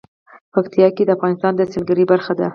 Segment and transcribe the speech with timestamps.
[0.53, 2.47] پکتیکا د افغانستان د سیلګرۍ برخه ده.